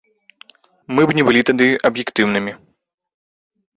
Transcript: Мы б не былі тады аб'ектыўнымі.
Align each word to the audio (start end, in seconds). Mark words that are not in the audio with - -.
Мы 0.95 1.01
б 1.11 1.15
не 1.19 1.23
былі 1.29 1.41
тады 1.51 1.67
аб'ектыўнымі. 1.91 2.57